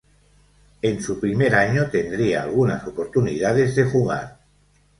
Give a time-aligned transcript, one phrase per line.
[0.81, 4.39] En su primer año, tendría algunas oportunidades de jugar.